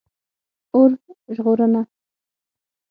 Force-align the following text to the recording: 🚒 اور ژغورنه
🚒 0.71 0.73
اور 0.77 0.91
ژغورنه 1.35 1.81